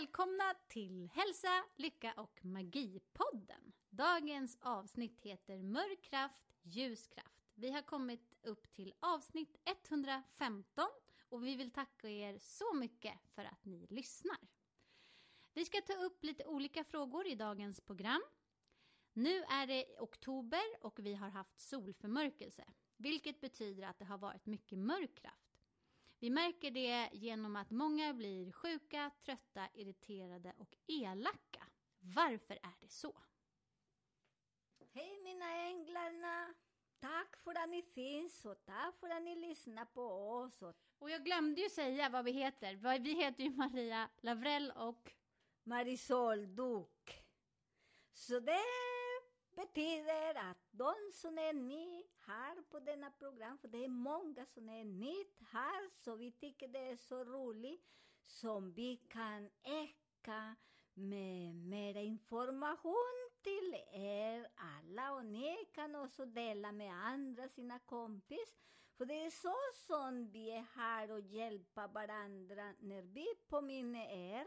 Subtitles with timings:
[0.00, 3.72] Välkomna till Hälsa, Lycka och Magi-podden.
[3.90, 7.50] Dagens avsnitt heter Mörk kraft, ljuskraft.
[7.54, 10.84] Vi har kommit upp till avsnitt 115
[11.28, 14.38] och vi vill tacka er så mycket för att ni lyssnar.
[15.54, 18.22] Vi ska ta upp lite olika frågor i dagens program.
[19.12, 22.64] Nu är det oktober och vi har haft solförmörkelse,
[22.96, 25.49] vilket betyder att det har varit mycket mörk kraft.
[26.22, 31.66] Vi märker det genom att många blir sjuka, trötta, irriterade och elaka.
[31.98, 33.22] Varför är det så?
[34.92, 36.54] Hej mina änglarna!
[36.98, 40.62] Tack för att ni finns och tack för att ni lyssnar på oss.
[40.98, 42.98] Och jag glömde ju säga vad vi heter.
[42.98, 45.12] Vi heter ju Maria Lavrell och
[45.62, 47.24] Marisol Duck.
[48.12, 48.64] Så det
[49.56, 54.68] betyder att de som är ny här på denna program, för det är många som
[54.68, 57.86] är nytt här, så vi tycker det är så roligt
[58.26, 60.56] som vi kan äcka
[60.94, 68.58] med mer information till er alla och ni kan också dela med andra, sina kompis.
[68.96, 74.46] För det är så som vi är här och hjälpa varandra när vi påminner er.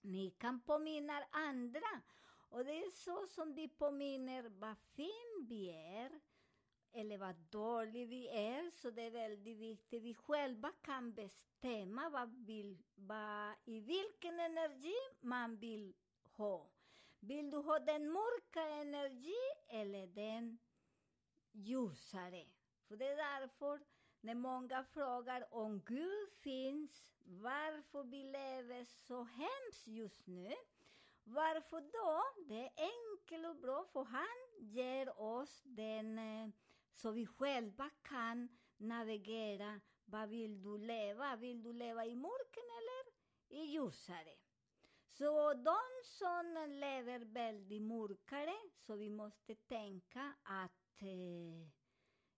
[0.00, 2.00] Ni kan påminna andra.
[2.48, 6.20] Och det är så som vi påminner vad fin vi är
[6.92, 8.70] eller vad dålig vi är.
[8.70, 10.02] Så det är väldigt viktigt.
[10.02, 15.94] Vi själva kan bestämma vad vill, vad, i vilken energi man vill
[16.36, 16.70] ha.
[17.20, 20.58] Vill du ha den mörka energi eller den
[21.52, 22.46] ljusare?
[22.88, 23.80] För det är därför
[24.20, 30.54] när många frågar om Gud finns, varför vi lever så hemskt just nu.
[31.24, 32.22] Varför då?
[32.48, 36.29] Det är enkelt och bra, för han ger oss den eh,
[37.00, 39.80] så vi själva kan navigera.
[40.04, 41.36] Vad vill du leva?
[41.36, 43.12] Vill du leva i mörken eller
[43.60, 44.36] i ljusare?
[45.06, 48.54] Så de som lever väldigt mörkare,
[48.86, 51.68] så vi måste tänka att eh,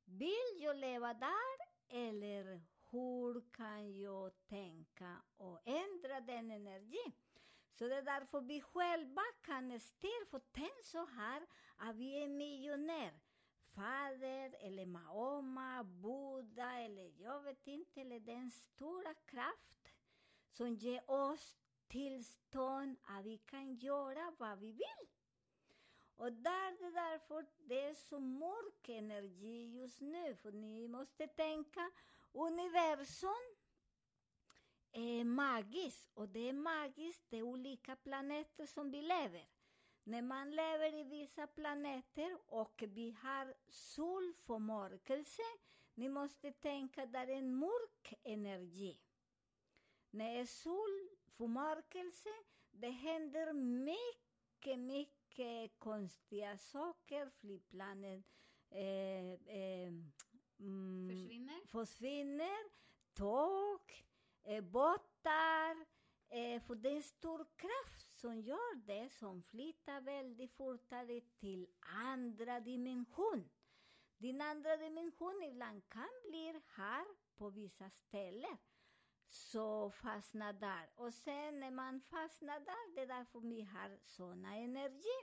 [0.05, 1.57] vill jag leva där
[1.89, 7.13] eller hur kan jag tänka och ändra den energin?
[7.73, 11.47] Så det är därför vi själva kan styra, för tänk så här
[11.77, 13.32] att vi är miljonärer.
[13.75, 19.93] Fader eller Mahoma, Buddha eller jag vet inte, eller den stora kraft
[20.51, 21.57] som ger oss
[21.89, 25.09] tillstånd att vi kan göra vad vi vill.
[26.17, 31.27] Och där det är därför det är så mörk energi just nu, för ni måste
[31.27, 31.91] tänka
[32.33, 33.57] universum
[34.93, 39.47] är magiskt och det är magiskt, det är olika planeter som vi lever.
[40.05, 45.43] När man lever i vissa planeter och vi har solförmörkelse,
[45.95, 49.01] ni måste tänka där är en mörk energi.
[50.11, 52.29] När det är solförmörkelse,
[52.71, 57.31] det händer mycket, mycket konstiga saker.
[57.31, 58.25] Flygplanen
[58.71, 59.93] eh, eh,
[60.61, 61.67] mm, försvinner.
[61.67, 62.71] försvinner,
[63.15, 64.05] tåg,
[64.43, 65.92] eh, båtar.
[66.33, 71.67] Eh, för det är en stor kraft som gör det, som flyttar väldigt fortare till
[71.81, 73.51] andra dimension.
[74.19, 78.59] Din andra dimension ibland kan bli här på vissa ställen.
[79.29, 80.91] Så fastna där.
[80.95, 85.19] Och sen när man fastnar där, det är därför vi har såna energi.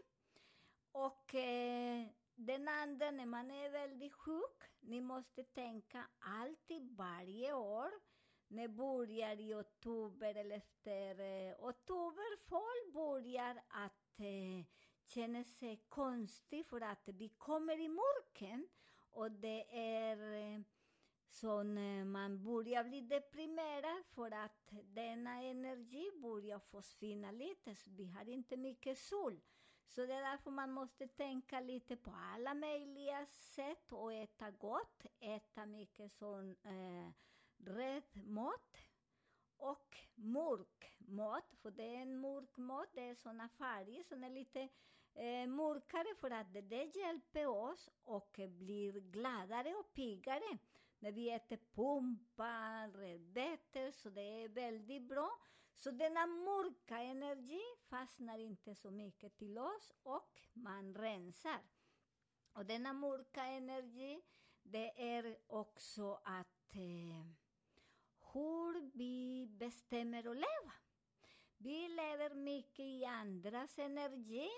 [0.92, 7.92] Och eh, den andra, när man är väldigt sjuk, ni måste tänka alltid varje år,
[8.50, 14.66] när börjar i oktober eller efter eh, oktober, folk börjar att eh,
[15.04, 18.68] känna sig konstigt för att vi kommer i mörken
[19.10, 20.62] och det är eh,
[21.30, 28.06] som eh, man börjar bli deprimerad för att denna energi börjar försvinna lite, så vi
[28.06, 29.42] har inte mycket sol.
[29.88, 35.06] Så det är därför man måste tänka lite på alla möjliga sätt och äta gott,
[35.20, 37.10] äta mycket sån eh,
[37.66, 38.78] Röd mat
[39.58, 44.30] och mörk mat, för det är en mörk mat, det är såna färger som är
[44.30, 44.70] lite
[45.14, 50.58] eh, mörkare för att det, det hjälper oss och blir gladare och piggare
[51.00, 55.30] när vi äter pumpa, rödbetor, så det är väldigt bra.
[55.76, 61.60] Så denna mörka energi fastnar inte så mycket till oss och man rensar.
[62.54, 64.22] Och denna mörka energi,
[64.64, 67.49] det är också att eh,
[68.34, 70.74] hur vi bestämmer att leva.
[71.58, 74.50] Vi lever mycket i andras energi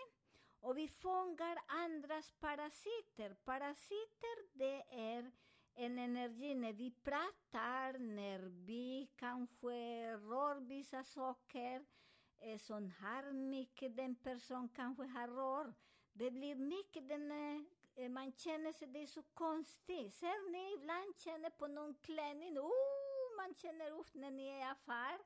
[0.60, 3.34] och vi fångar andras parasiter.
[3.34, 5.32] Parasiter, det är
[5.74, 9.72] en energi när vi pratar, när vi kanske
[10.18, 11.86] rör vissa saker
[12.40, 15.74] eh, som har mycket den person kanske har rör.
[16.14, 17.32] Det blir mycket den,
[17.96, 20.14] eh, man känner sig, det är så konstigt.
[20.14, 22.91] Ser ni, ibland känner på någon klänning, oh,
[23.42, 25.20] man känner upp när ni är i affär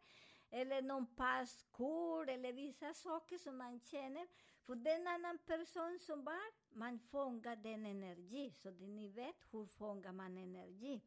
[0.50, 4.28] eller någon passkort eller vissa saker som man känner.
[4.66, 8.52] För den annan person som var, man fångar den energi.
[8.52, 11.02] Så det, ni vet, hur fångar man energi?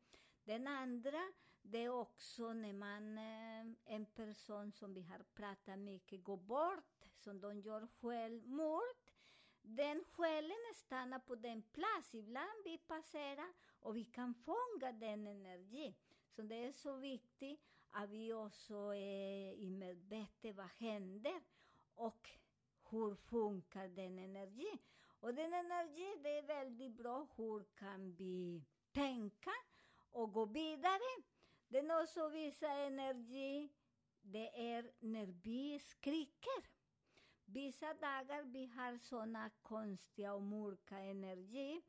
[0.45, 1.33] Den andra,
[1.63, 7.05] det är också när man, eh, en person som vi har pratat mycket, går bort,
[7.17, 8.97] som de gör självmord.
[9.63, 15.95] Den själen stannar på den plats, ibland vi passerar och vi kan fånga den energin.
[16.39, 21.43] Så det är så viktigt att vi också är i medvetet vad händer
[21.95, 22.31] och
[22.91, 24.79] hur funkar den energin.
[25.21, 29.51] Och den energin, det är väldigt bra, hur kan vi tänka
[30.11, 31.23] och gå vidare?
[31.69, 33.73] Den också visar energi,
[34.23, 36.65] det är när vi skriker.
[37.45, 41.83] Vissa dagar vi har såna konstiga och mörka energi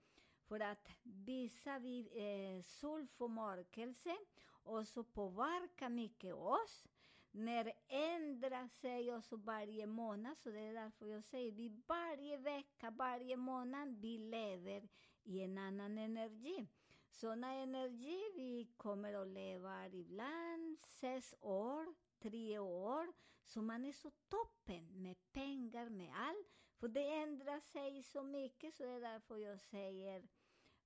[0.49, 4.17] för att visa vid eh, solförmörkelse
[4.63, 6.87] och så påverkar mycket oss.
[7.31, 12.91] När ändrar sig också varje månad, så det är därför jag säger vi varje vecka,
[12.91, 14.89] varje månad, vi lever
[15.23, 16.67] i en annan energi.
[17.09, 23.13] Sådana energi, vi kommer att leva ibland sex år, tre år,
[23.45, 26.59] så man är så toppen med pengar, med allt.
[26.79, 30.27] För det ändrar sig så mycket, så det är därför jag säger,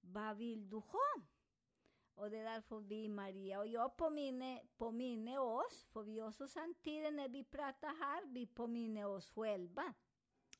[0.02, 1.22] vad vill du ha?
[2.16, 7.14] Och det är därför vi, Maria och jag, påminner, påminner oss, för vi också samtidigt
[7.14, 9.94] när vi pratar här, vi påminner oss själva.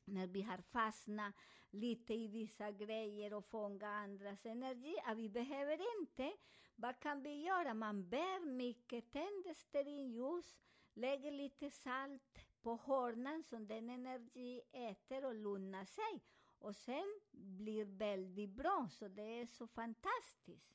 [0.04, 1.34] När vi har fastnat
[1.70, 6.32] lite i vissa grejer och fångat andras energi, att vi behöver inte.
[6.76, 7.74] Vad kan vi göra?
[7.74, 10.56] Man bär mycket, tänder stearinljus,
[10.94, 16.22] lägger lite salt på hörnan som den energi äter och lugnar sig.
[16.58, 20.74] Och sen blir väldigt bra, så det är så fantastiskt.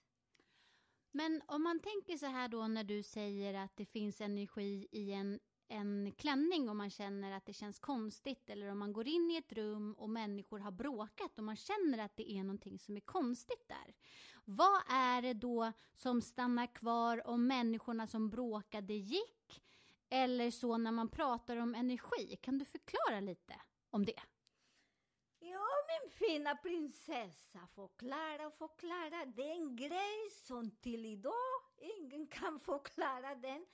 [1.12, 5.12] Men om man tänker så här då när du säger att det finns energi i
[5.12, 9.32] en, en klänning och man känner att det känns konstigt eller om man går in
[9.32, 12.98] i ett rum och människor har bråkat och man känner att det är någonting som
[12.98, 13.96] är konstigt där.
[14.46, 19.39] Vad är det då som stannar kvar om människorna som bråkade gick?
[20.10, 24.22] Eller så när man pratar om energi, kan du förklara lite om det?
[25.40, 29.26] Ja, min fina prinsessa, förklara och förklara.
[29.26, 33.66] Det är en grej som till idag ingen kan förklara den.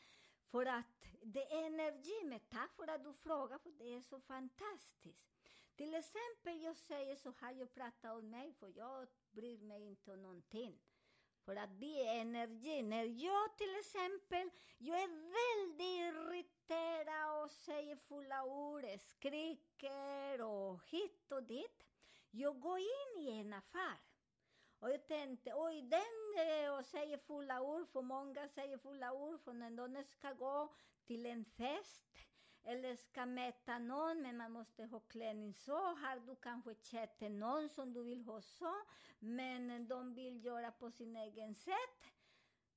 [0.52, 4.20] För att det är energi, men tack för att du frågar, för det är så
[4.20, 5.28] fantastiskt.
[5.76, 10.14] Till exempel, jag säger så här, jag pratar om mig, för jag bryr mig inte
[10.14, 10.80] om någonting.
[11.46, 12.82] För att det är energi.
[12.82, 21.32] När jag till exempel, jag är väldigt irriterad och säger fulla ord, skriker och hit
[21.32, 21.84] och dit.
[22.32, 23.98] Jag går in i en affär.
[24.80, 29.40] Och jag tänkte, oj, den eh, och säger fulla ord, för många säger fulla ord,
[29.42, 30.74] för när de ska gå
[31.06, 32.06] till en fest
[32.66, 35.78] eller ska mäta någon, men man måste ha klänning så.
[35.78, 38.74] Har du kanske köpt någon som du vill ha så,
[39.20, 42.12] men de vill göra på sin egen sätt.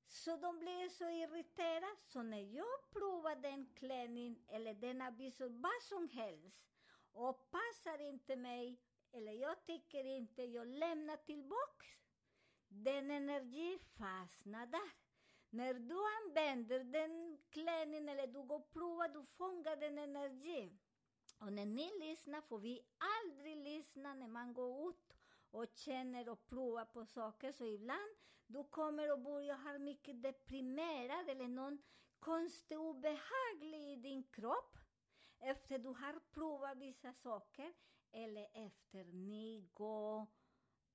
[0.07, 1.95] Så de blir så irriterade.
[1.97, 6.69] Så när jag provar den klänning eller den avisor, vad som helst,
[7.11, 8.79] och passar inte mig,
[9.11, 11.85] eller jag tycker inte, jag lämnar tillbaka.
[12.67, 15.08] Den energi fastnar där.
[15.49, 20.71] När du använder den klänningen eller du går och provar, du fångar den energi.
[21.39, 25.13] Och när ni lyssnar får vi aldrig lyssna när man går ut
[25.51, 27.51] och känner och provar på saker.
[27.51, 28.11] Så ibland
[28.47, 31.81] du kommer och börjar ha mycket deprimerad eller någon
[32.19, 34.77] konstig obehaglig i din kropp
[35.39, 37.73] efter du har provat vissa saker
[38.11, 40.27] eller efter ni går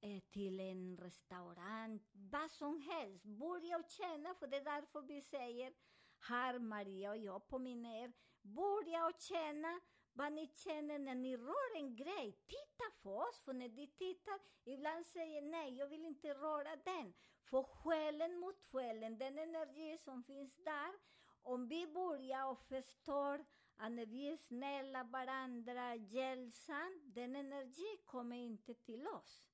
[0.04, 3.24] eh, till en restaurang, vad som helst.
[3.24, 5.72] Börja och känna, för det är därför vi säger
[6.18, 9.80] här Maria och jag påminner er, börja och känna
[10.12, 12.32] vad ni känner när ni rör en grej.
[12.46, 17.14] Titta på oss, för när ni tittar, ibland säger nej, jag vill inte röra den.
[17.44, 20.92] För själen mot själen, den energi som finns där,
[21.42, 23.44] om vi börjar och förstår
[23.76, 29.44] att när vi är snälla varandra, hjälpsamma, den energi kommer inte till oss.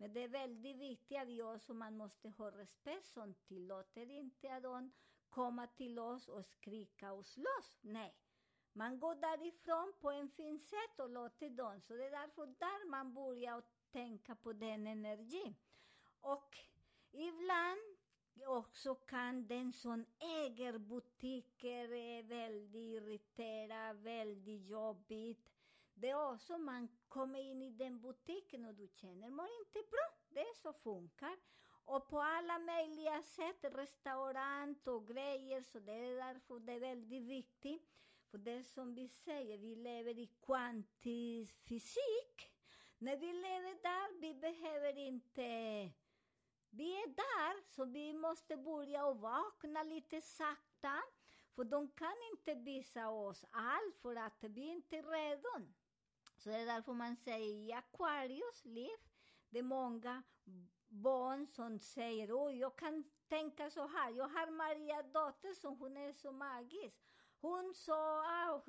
[0.00, 4.54] Men det är väldigt viktigt att vi också, man måste ha respekt som tillåter inte
[4.54, 4.92] att de
[5.28, 7.78] komma till oss och skrika och slåss.
[7.80, 8.14] Nej.
[8.72, 11.80] Man går därifrån på en fin sätt och låter dem.
[11.80, 15.54] Så det är därför där man börjar att tänka på den energin.
[16.20, 16.56] Och
[17.12, 17.80] ibland
[18.46, 25.50] också kan den som äger butiker är väldigt irriterad, väldigt jobbigt.
[25.94, 30.08] Det är också man kommer in i den butiken och du känner mår inte bra.
[30.28, 31.36] Det är så funkar.
[31.84, 37.22] Och på alla möjliga sätt, restaurang och grejer, så det är därför det är väldigt
[37.22, 37.90] viktigt.
[38.30, 42.50] För det är som e vi säger, vi lever i kvantfysik.
[42.98, 45.42] När vi lever där, vi behöver inte...
[46.70, 51.02] Vi är e där, så vi måste börja och vakna lite sakta.
[51.54, 55.66] För de kan inte visa oss allt, för att vi inte är redo.
[56.40, 58.98] Så det är därför man säger i Aquarius liv,
[59.50, 60.22] det är många
[60.88, 64.10] barn som säger oj, jag kan tänka så här.
[64.10, 66.96] Jag har Maria dotter som hon är så magisk.
[67.40, 68.62] Hon sa, ah,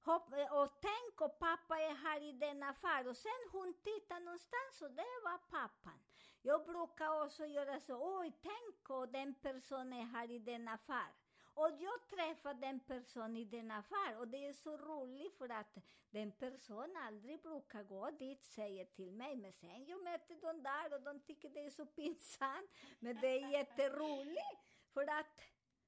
[0.00, 3.08] hopp, och tänk och pappa är här i den affär.
[3.08, 6.00] Och sen hon tittar någonstans och det var pappan.
[6.42, 11.17] Jag brukar också göra så, oj, tänk och den personen är här i den affär.
[11.58, 15.78] Och jag träffade en person i den affär och det är så roligt för att
[16.10, 19.36] den personen aldrig brukar gå dit, säger till mig.
[19.36, 22.70] Men sen jag mötte de där och de tycker det är så pinsamt.
[22.98, 24.60] Men det är jätteroligt
[24.92, 25.42] för att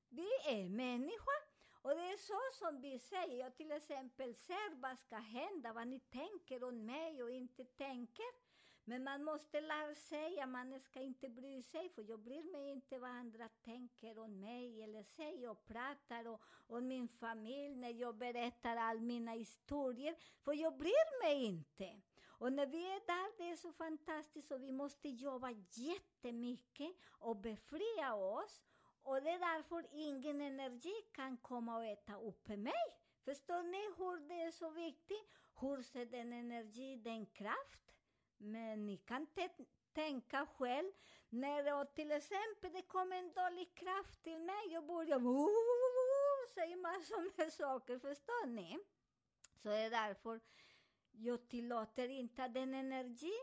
[0.08, 1.40] vi är människor.
[1.82, 5.88] Och det är så som vi säger, jag till exempel ser vad ska hända, vad
[5.88, 8.49] ni tänker om mig och inte tänker.
[8.90, 12.70] Men man måste lära sig att man ska inte bry sig, för jag bryr mig
[12.70, 17.90] inte vad andra tänker om mig eller säger och pratar och, om min familj när
[17.90, 22.00] jag berättar all mina historier, för jag bryr mig inte.
[22.26, 27.36] Och när vi är där, det är så fantastiskt och vi måste jobba jättemycket och
[27.36, 28.62] befria oss.
[29.02, 32.84] Och det är därför ingen energi kan komma och äta upp mig.
[33.24, 35.28] Förstår ni hur det är så viktigt?
[35.60, 37.89] Hur ser den energi, den kraft?
[38.42, 39.26] Men ni kan
[39.92, 40.92] tänka själv,
[41.28, 45.20] när till exempel det kommer en dålig kraft till mig och börjar
[46.54, 48.78] säga massor med saker, förstår ni?
[49.62, 50.40] Så det är därför
[51.12, 53.34] jag tillåter inte att den energi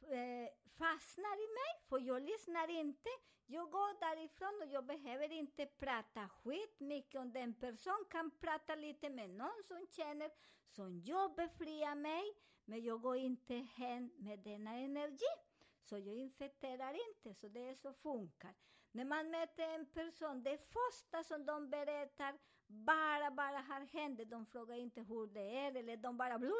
[0.00, 0.48] eh,
[0.78, 3.08] fastnar i mig, för jag lyssnar inte.
[3.46, 8.04] Jag går därifrån och jag behöver inte prata skit mycket om den person.
[8.10, 10.30] kan prata lite med någon som känner,
[10.68, 12.34] som jag befriar mig,
[12.70, 15.34] men jag går inte hem med denna energi.
[15.82, 18.54] Så jag infekterar inte, så det är så funkar.
[18.92, 24.20] När man möter en person, det första som de berättar bara, bara har hänt.
[24.30, 26.54] De frågar inte hur det är, eller de bara blub.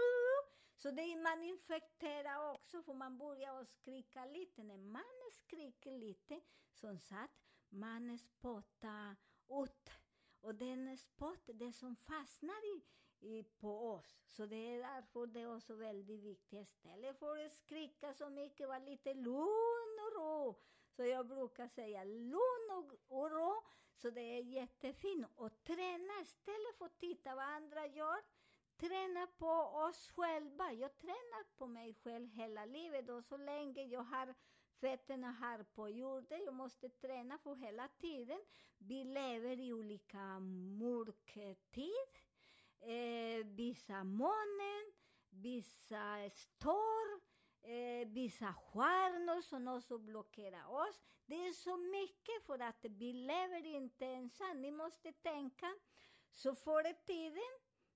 [0.76, 4.62] Så det är man infekterar också, för man börjar skrika lite.
[4.62, 6.40] När man skriker lite,
[6.72, 9.16] som sagt, man spottar
[9.50, 9.90] ut.
[10.40, 12.82] Och den spott, det som fastnar i,
[13.22, 14.18] i, på oss.
[14.26, 16.60] Så det är därför det är också väldigt viktigt.
[16.60, 20.54] Istället för att skrika så mycket, var lite lugn och ro.
[20.96, 23.62] Så jag brukar säga lugn och, och ro.
[23.94, 25.26] Så det är jättefint.
[25.36, 28.18] Och träna istället för att titta vad andra gör.
[28.76, 29.50] Träna på
[29.88, 30.72] oss själva.
[30.72, 34.34] Jag tränar på mig själv hela livet och så länge jag har
[34.80, 36.44] fötterna här på jorden.
[36.44, 38.40] Jag måste träna för hela tiden.
[38.78, 40.40] Vi lever i olika
[40.78, 42.20] mörkertid
[42.80, 44.92] eh, vissa månen,
[45.30, 47.20] vissa storm,
[47.62, 51.00] eh, vissa stjärnor som också blockerar oss.
[51.26, 54.60] Det är så mycket för att vi lever inte ensam.
[54.60, 55.74] Ni måste tänka,
[56.32, 57.52] så förr i tiden,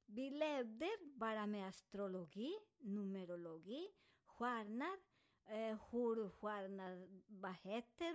[0.07, 3.89] vi levde bara med astrologi, numerologi,
[4.27, 4.99] stjärnor,
[5.47, 8.15] eh, hur stjärnor, vad heter,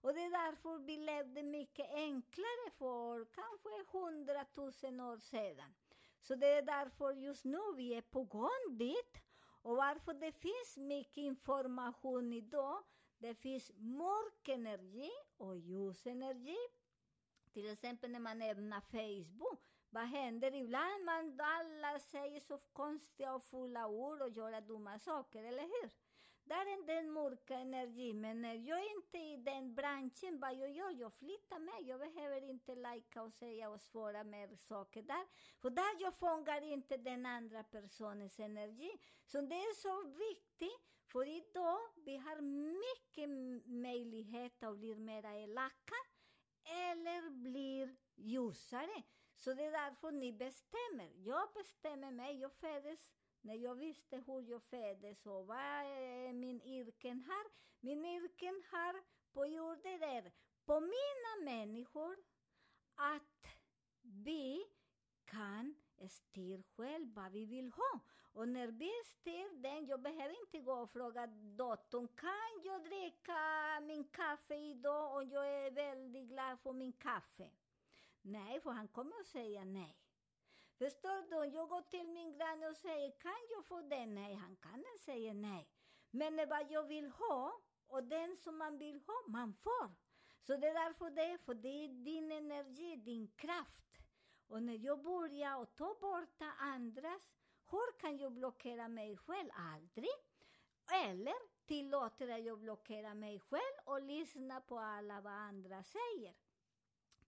[0.01, 5.73] Och det är därför vi levde mycket enklare för kanske hundratusen år sedan.
[6.21, 9.21] Så det är därför just nu vi är på gång dit.
[9.61, 12.83] Och varför det finns mycket information idag.
[13.17, 15.57] Det finns mörk energi och.
[17.53, 19.59] Till exempel när man öppnar Facebook.
[19.89, 21.05] Vad händer ibland?
[21.05, 25.91] Man, alla säger så konstiga och fulla ord och gör dumma saker, eller hur?
[26.45, 30.71] Där är den mörka energin, men när jag är inte i den branschen, vad jag
[30.71, 31.89] gör, jag flyttar mig.
[31.89, 35.25] Jag behöver inte lajka och säga och svara mer saker där.
[35.61, 38.91] För där jag fångar inte den andra personens energi.
[39.25, 40.81] Så det är så viktigt,
[41.11, 43.29] för idag vi har mycket
[43.65, 45.95] möjlighet att bli mera elaka
[46.63, 49.03] eller blir ljusare.
[49.35, 51.11] Så det är därför ni bestämmer.
[51.15, 56.61] Jag bestämmer mig, jag föddes när jag visste hur jag föddes och vad är min
[56.61, 57.45] yrken här.
[57.79, 58.95] Min yrken här
[59.33, 60.31] på jorden är
[60.65, 62.17] påminna människor
[62.95, 63.47] att
[64.01, 64.65] vi
[65.25, 65.75] kan
[66.09, 67.99] styra själv vad vi vill ha.
[68.33, 71.27] Och när vi styr den, jag behöver inte gå och fråga
[71.57, 73.72] dottern, kan jag dricka
[74.13, 75.15] kaffe idag?
[75.15, 77.49] Och jag är väldigt glad för min kaffe.
[78.21, 79.97] Nej, för han kommer att säga nej.
[80.77, 81.55] Förstår du?
[81.55, 84.15] Jag går till min granne och säger, kan jag få den?
[84.15, 85.67] Nej, han kan inte säga nej.
[86.11, 87.53] Men vad jag vill ha,
[87.87, 89.91] och den som man vill ha, man får.
[90.41, 93.97] Så det är därför det är, för det är din energi, din kraft.
[94.47, 97.21] Och när jag börjar att ta bort andras,
[97.71, 99.49] hur kan jag blockera mig själv?
[99.53, 100.09] Aldrig.
[100.91, 106.33] Eller tillåter att jag blockerar mig själv och lyssnar på alla vad andra säger.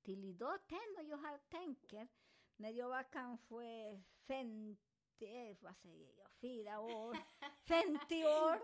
[0.04, 2.08] Till idag tänder jag har tänker,
[2.56, 4.80] när jag var kanske 50,
[5.20, 7.18] eh, vad säger jag, fyra år,
[7.68, 8.60] 50 år,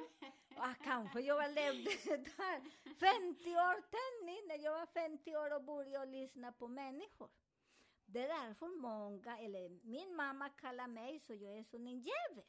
[0.55, 5.63] ah, kanske jag var levde där, 50 år tändning, när jag var 50 år och
[5.63, 7.29] började lyssna på människor.
[8.05, 12.45] Det är därför många, eller min mamma kallar mig så jag är som en djävul.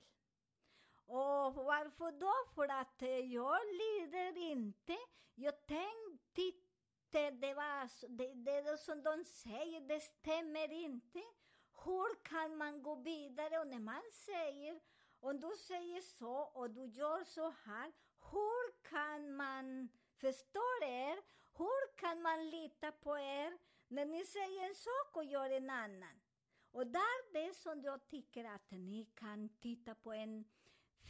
[1.07, 2.33] Och varför då?
[2.55, 4.97] För att eh, jag lider inte.
[5.35, 6.53] Jag tänkte
[7.13, 11.23] det, var, det, det som de säger, det stämmer inte.
[11.85, 13.59] Hur kan man gå vidare?
[13.59, 14.81] Och när man säger,
[15.21, 17.93] om du säger så och du gör så här,
[18.31, 21.19] hur kan man förstå er?
[21.59, 26.21] Hur kan man lita på er när ni säger en sak och gör en annan?
[26.71, 30.45] Och där det som jag tycker att ni kan titta på en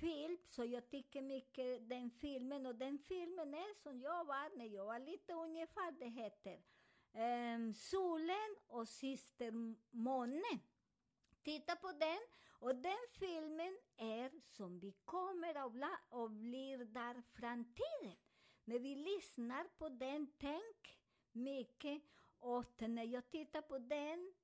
[0.01, 4.67] film, så jag tycker mycket den filmen, och den filmen är som jag var när
[4.67, 6.63] jag var lite ungefär, det heter
[7.13, 9.53] um, Solen och syster
[9.91, 10.61] månen.
[11.43, 12.19] Titta på den,
[12.61, 18.17] och den filmen är som vi kommer att bli, och blir där framtiden.
[18.65, 20.99] När vi lyssnar på den, tänk
[21.33, 22.03] mycket,
[22.39, 24.35] och när jag tittar på den,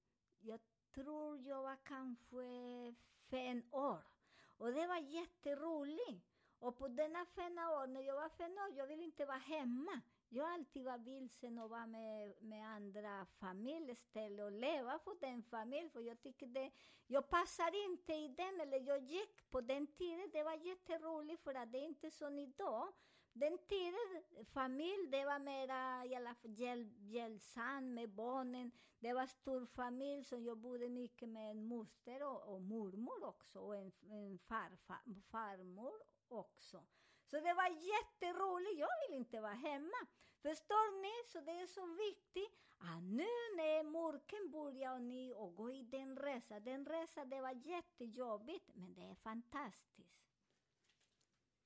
[0.40, 0.60] jag
[0.94, 2.94] tror jag var kanske
[3.30, 4.17] fem år.
[4.58, 6.24] Och det var jätteroligt.
[6.58, 10.00] Och på denna fina år, när jag var fem år, jag ville inte vara hemma.
[10.28, 15.42] Jag alltid var vilsen och var med, med andra familjer istället och leva för den
[15.42, 15.90] familjen.
[15.90, 16.70] För jag tycker det,
[17.06, 21.54] jag passar inte i den, eller jag gick på den tiden, det var jätteroligt för
[21.54, 22.92] att det är inte som idag.
[23.38, 26.54] Den tiden, familj, det var mera i alla fall
[26.98, 28.72] hjälpsam med barnen.
[28.98, 33.60] Det var stor familj, så jag bodde mycket med en moster och, och mormor också,
[33.60, 36.82] och en, en farfar, farmor också.
[37.24, 40.06] Så det var jätteroligt, jag vill inte vara hemma.
[40.42, 41.28] Förstår ni?
[41.32, 45.82] Så det är så viktigt att nu när mörken börjar och ni och gå i
[45.82, 50.17] den resan, den resan det var jättejobbigt, men det är fantastiskt.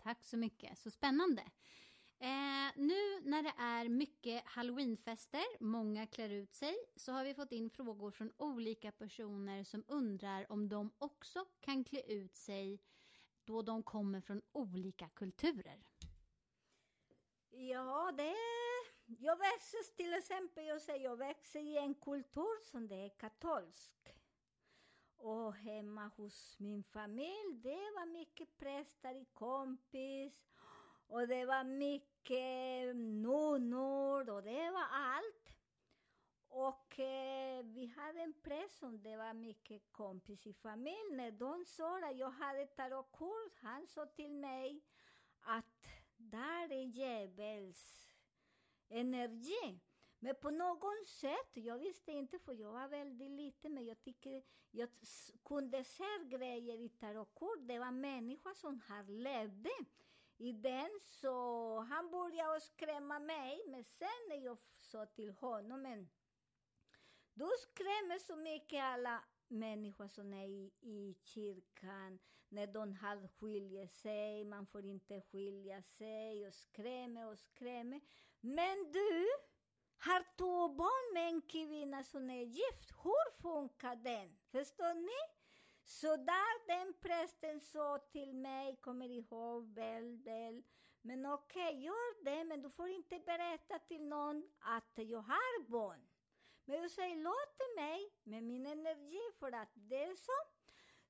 [0.02, 1.42] Tack så mycket, så spännande.
[2.18, 7.52] Eh, nu när det är mycket halloweenfester, många klär ut sig, så har vi fått
[7.52, 12.80] in frågor från olika personer som undrar om de också kan klä ut sig
[13.44, 15.84] då de kommer från olika kulturer.
[17.50, 18.34] Ja, det,
[19.06, 24.14] jag växer till exempel, jag säger, jag växer i en kultur som det är katolsk.
[25.24, 30.46] Och hemma hos min familj, det var mycket präster i kompis.
[31.06, 35.52] Och det var mycket nunnor och det var allt.
[36.48, 41.16] Och eh, vi hade en präst som det var mycket kompis i familjen.
[41.16, 44.82] När de sa att jag hade tarotkort, han sa till mig
[45.40, 48.12] att där är djävulens
[48.88, 49.80] energi.
[50.24, 54.42] Men på något sätt, jag visste inte för jag var väldigt liten, men jag tycker
[54.70, 54.88] jag
[55.44, 57.58] kunde se grejer i tarotkort.
[57.61, 59.70] Det var människor som här levde
[60.37, 63.62] i den, så han började skrämma mig.
[63.66, 66.08] Men sen när jag sa till honom, men
[67.35, 73.87] du skrämmer så mycket alla människor som är i, i kyrkan, när de har skiljer
[73.87, 78.00] sig, man får inte skilja sig och skrämmer och skrämmer.
[78.40, 79.28] Men du
[80.04, 82.92] har två barn med en kvinna som är gift.
[83.02, 84.38] Hur funkar den?
[84.50, 85.20] Förstår ni?
[85.84, 90.62] Så där den prästen sa till mig, kommer ihåg väl, väl.
[91.02, 96.08] Men okej, gör det, men du får inte berätta till någon att jag har barn.
[96.64, 100.32] Men jag säger, låt mig med min energi för att det är så.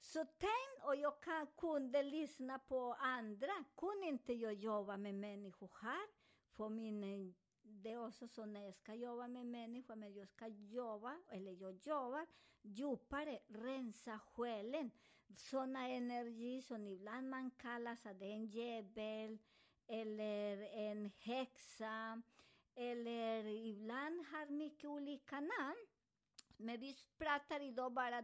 [0.01, 3.65] Så tänk, och jag kan, kunde lyssna på andra.
[3.77, 6.07] Kunde inte jag jobba med människor här?
[6.57, 10.29] För min, eh, det är också så när jag ska jobba med människor, men jag
[10.29, 12.27] ska jobba, eller jag jobbar
[12.63, 14.91] djupare, rensa själen.
[15.37, 19.39] Såna energi som ibland man kallar att en djävul,
[19.87, 22.23] eller en häxa,
[22.75, 25.87] eller ibland har mycket olika namn.
[27.19, 28.23] Pratar idag bara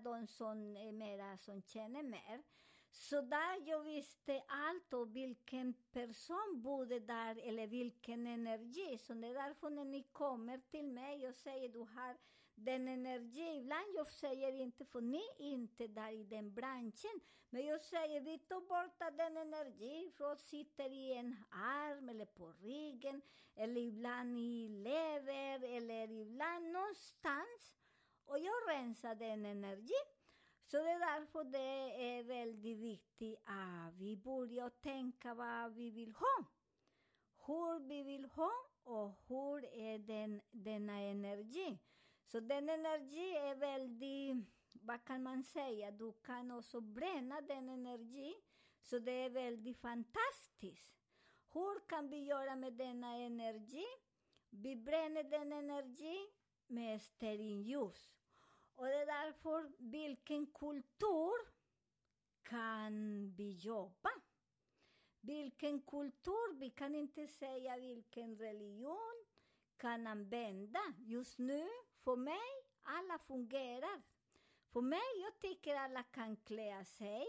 [2.02, 2.42] mer.
[2.90, 8.98] Så där jag visste allt och vilken person bodde där eller vilken energi.
[8.98, 12.16] Så det är därför när ni kommer till mig och säger du har
[12.54, 13.56] den energi.
[13.56, 17.20] Ibland jag säger inte, för ni är inte där i den branschen.
[17.50, 22.52] Men jag säger, vi tar bort den energi från sitter i en arm eller på
[22.52, 23.22] ryggen.
[23.54, 27.78] Eller ibland i lever eller ibland någonstans.
[28.24, 30.17] Och jag rensar den energin.
[30.70, 35.90] Så det är därför det är eh, väldigt viktigt att vi börjar tänka vad vi
[35.90, 36.44] vill ha.
[37.46, 38.52] Hur vi vill ha
[38.84, 41.78] och hur är den, denna energi.
[42.26, 44.36] Så den energi är väldigt,
[44.72, 48.34] vad kan man säga, du kan också bränna den energi.
[48.82, 50.98] Så det är väldigt fantastiskt.
[51.52, 53.86] Hur kan vi göra med denna energi?
[54.50, 56.26] Vi bränner den energi
[56.66, 58.17] med stearinljus.
[58.78, 61.32] Och det är därför, vilken kultur
[62.42, 64.10] kan vi jobba?
[65.20, 69.24] Vilken kultur, vi kan inte säga vilken religion
[69.76, 70.80] kan använda.
[70.98, 71.68] Just nu,
[72.04, 74.02] för mig, alla fungerar.
[74.72, 77.26] För mig, jag tycker alla kan klä sig,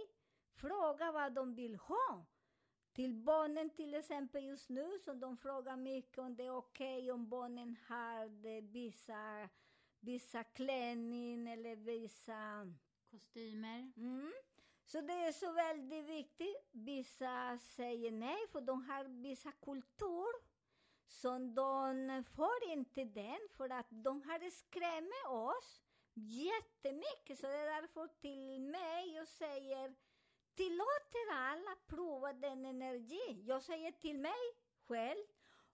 [0.54, 2.26] fråga vad de vill ha.
[2.94, 7.12] Till barnen till exempel just nu, som de frågar mycket om det är okej okay,
[7.12, 9.50] om barnen har det, vissa,
[10.00, 12.74] vissa klänning eller vissa...
[13.12, 13.92] Kostymer.
[13.98, 14.34] Mm.
[14.86, 16.70] Så det är så väldigt viktigt.
[16.72, 20.50] Vissa säger nej, för de har vissa kultur
[21.08, 25.82] som de får inte den, för att de har skrämt oss
[26.14, 27.40] jättemycket.
[27.40, 29.96] Så det är därför till mig jag säger
[30.56, 33.44] tillåter alla prova den energi.
[33.46, 34.44] Jag säger till mig
[34.88, 35.26] själv,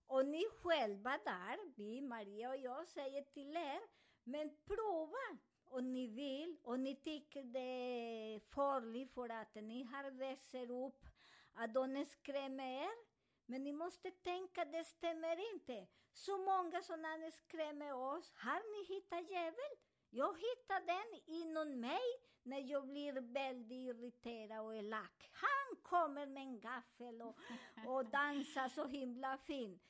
[0.08, 3.80] och ni själva där, vi, Maria och jag, säger till er,
[4.26, 10.12] men prova om ni vill och ni tycker det är farligt för att ni har
[10.12, 11.06] växer upp,
[11.54, 13.16] att de skrämmer er.
[13.46, 15.88] Men ni måste tänka, det stämmer inte.
[16.14, 19.76] Så många som skrämmer oss, har ni hittat djävul?
[20.10, 22.02] Jag hittar den inom mig
[22.44, 25.30] när jag blir väldigt irriterad och elak.
[25.32, 27.38] Han kommer med en gaffel och,
[27.88, 29.84] och dansar så himla fint.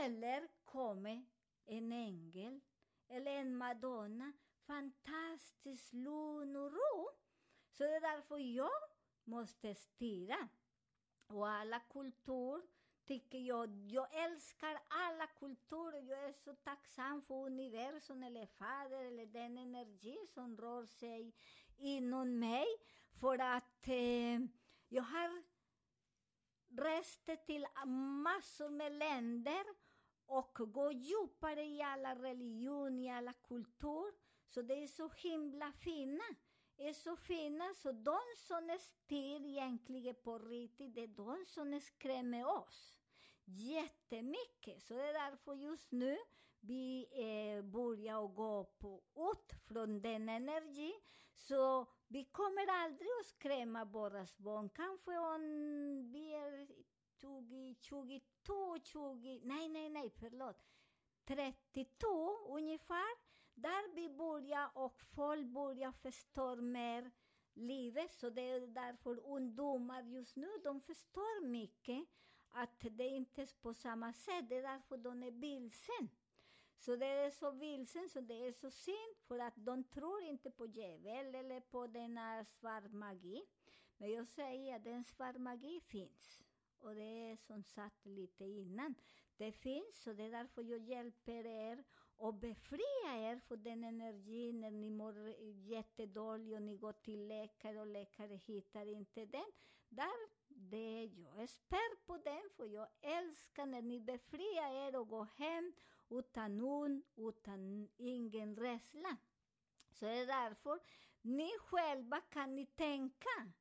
[0.00, 1.26] Eller kommer
[1.66, 2.60] en ängel
[3.08, 4.32] eller en madonna,
[4.66, 7.08] fantastiskt lugn och ro.
[7.70, 8.82] Så det är därför jag
[9.24, 10.48] måste styra.
[11.26, 12.62] Och alla kulturer
[13.06, 16.02] tycker jag, jag älskar alla kulturer.
[16.02, 21.34] Jag är så tacksam för universum eller Fader eller den energi som rör sig
[21.76, 22.66] inom mig.
[23.20, 24.40] För att eh,
[24.88, 25.42] jag har
[26.68, 27.66] rest till
[28.22, 29.64] massor med länder
[30.26, 34.12] och gå djupare i alla religioner, i alla kulturer.
[34.48, 36.24] Så det är så himla fina.
[36.76, 42.46] är så fina, så de som styr egentligen på riktigt, det är de som skrämmer
[42.46, 42.98] oss.
[43.44, 44.82] jättemycket.
[44.82, 46.18] Så det är därför just nu
[46.60, 50.92] vi eh, börjar gå på, ut från den energi.
[51.34, 54.68] Så vi kommer aldrig att skrämma våra barn.
[54.68, 55.42] Kanske om
[56.12, 56.68] vi är
[57.20, 60.56] 20, 22, 20, nej, nej, nej, förlåt.
[61.24, 62.06] 32
[62.48, 63.16] ungefär,
[63.54, 67.10] där vi börjar och folk börjar förstå mer
[67.54, 68.14] livet.
[68.14, 72.06] Så det är därför ungdomar just nu, de förstår mycket
[72.50, 74.48] att det inte är på samma sätt.
[74.48, 76.08] Det är därför de är vilsen.
[76.78, 80.50] Så det är så vilsen, så det är så synd, för att de tror inte
[80.50, 83.42] på djävul eller på denna svart magi.
[83.96, 86.45] Men jag säger att den svart magi finns.
[86.80, 88.94] Och det är som sagt lite innan.
[89.36, 91.84] Det finns, och det är därför jag hjälper er
[92.16, 95.28] och befria er från den energin när ni mår
[95.68, 99.52] jättedåligt och ni går till läkare och läkare hittar inte den.
[99.88, 105.08] Där, det, jag är expert på den, för jag älskar när ni befriar er och
[105.08, 105.72] går hem
[106.10, 109.16] utan ont, utan ingen rädsla.
[109.90, 110.80] Så det är därför
[111.22, 113.52] ni själva kan ni tänka.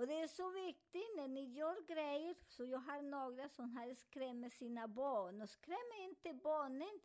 [0.00, 3.94] Och det är så viktigt när ni gör grejer, så jag har några som här
[3.94, 5.42] skrämmer sina barn.
[5.42, 7.00] Och skräm inte barnen.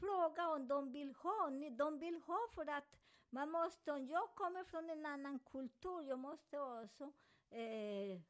[0.00, 1.50] Fråga om de vill ha.
[1.70, 2.98] De vill ha för att
[3.30, 7.12] man måste, om jag kommer från en annan kultur, jag måste också
[7.50, 8.20] eh,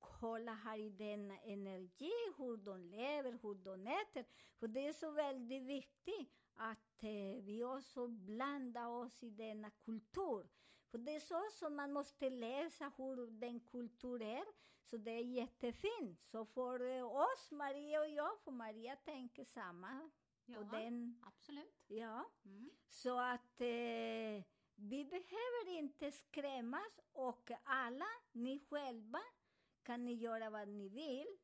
[0.00, 4.24] kolla här i den energi, hur de lever, hur de äter.
[4.58, 10.46] För det är så väldigt viktigt att eh, vi också blandar oss i denna kultur.
[10.92, 14.44] För det är så som man måste läsa hur den kulturen är.
[14.90, 16.20] Så det är jättefint.
[16.24, 20.10] Så för eh, oss, Maria och jag, för Maria tänker samma
[20.46, 21.22] Ja, på den.
[21.26, 21.84] absolut.
[21.86, 22.30] Ja.
[22.44, 22.70] Mm.
[22.88, 29.20] Så att eh, vi behöver inte skrämmas och alla, ni själva,
[29.82, 31.38] kan ni göra vad ni vill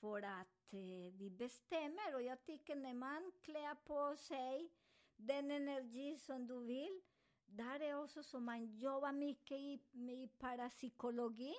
[0.00, 2.14] för att eh, vi bestämmer.
[2.14, 4.70] Och jag tycker när man klär på sig
[5.16, 7.00] den energi som du vill,
[7.56, 11.54] där är också som man jobbar mycket i, i parapsykologi.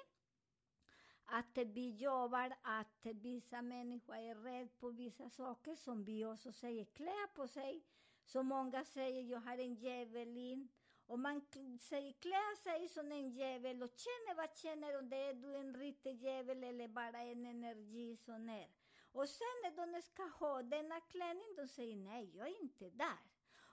[1.26, 6.86] Att vi jobbar att vissa människor är rädda på vissa saker som vi också säger,
[6.86, 7.84] klä på sig.
[8.26, 10.70] Så många säger, jag har en djävulen.
[11.06, 11.42] Och man
[11.82, 15.76] säger, klä sig som en djävul och känner vad känner om det är du en
[15.76, 18.68] riktig djävul eller bara en energi som är.
[19.12, 23.20] Och sen när de ska ha denna klänning, de säger nej, jag är inte där.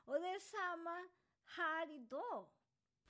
[0.05, 1.09] Och det är samma
[1.57, 2.47] här idag.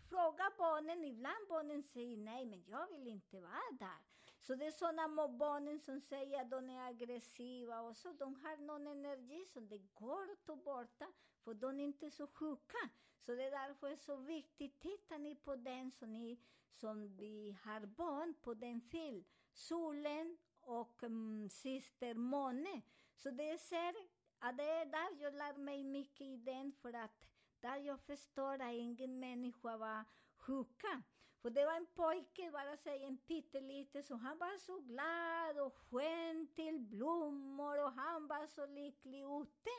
[0.09, 3.99] Fråga barnen, ibland barnen säger nej, men jag vill inte vara där.
[4.41, 8.57] Så det är sådana barnen som säger att de är aggressiva och så, de har
[8.57, 11.03] någon energi som det går att ta bort,
[11.45, 12.89] för de är inte så sjuka.
[13.21, 16.39] Så det är därför det är så viktigt, tittar ni på den som, ni,
[16.73, 22.83] som vi har barn på den film, Solen och um, Syster Måne.
[23.15, 23.95] Så det ser,
[24.39, 27.30] att det är där jag lär mig mycket i den, för att
[27.61, 30.05] där jag förstår att ingen människa var
[30.37, 31.03] sjuka.
[31.43, 35.75] För det var en pojke, bara säga en pytteliten, så han var så glad och
[35.75, 39.71] skön till blommor och han var så lycklig ute.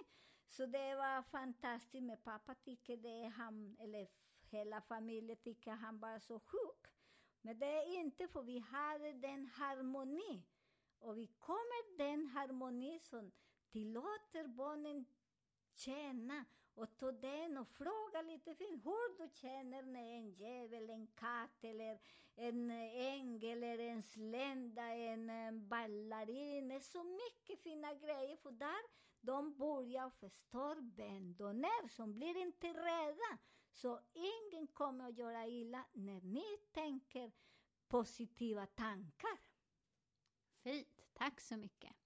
[0.50, 4.08] Så det var fantastiskt, men pappa tycker det han, eller
[4.50, 6.88] hela familjen tycker han var så sjuk.
[7.42, 10.44] Men det är inte, för vi hade den harmoni.
[11.00, 13.32] Och vi kommer den harmoni som
[13.72, 15.06] tillåter barnen
[15.76, 21.08] känna och ta den och fråga lite fint hur du känner när en djävul, en
[21.08, 22.00] katt eller
[22.36, 26.68] en ängel eller en slända, en ballarin.
[26.68, 28.82] Det är så mycket fina grejer för där
[29.22, 33.38] de börjar förstå vem de är, som blir inte rädda.
[33.72, 37.32] Så ingen kommer att göra illa när ni tänker
[37.88, 39.40] positiva tankar.
[40.64, 42.01] Fint, tack så mycket.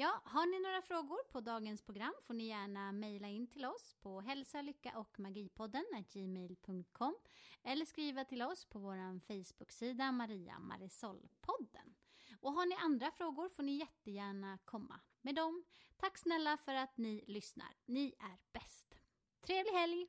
[0.00, 3.94] Ja, har ni några frågor på dagens program får ni gärna mejla in till oss
[4.00, 7.16] på hälsa, lycka och magipodden gmail.com
[7.62, 11.94] eller skriva till oss på vår Facebook-sida Maria Marisol-podden.
[12.40, 15.64] Och har ni andra frågor får ni jättegärna komma med dem.
[15.96, 17.74] Tack snälla för att ni lyssnar.
[17.86, 18.94] Ni är bäst.
[19.40, 20.08] Trevlig helg!